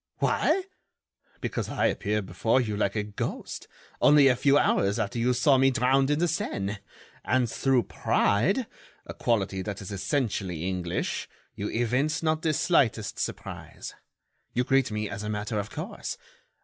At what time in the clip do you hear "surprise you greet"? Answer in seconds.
13.19-14.89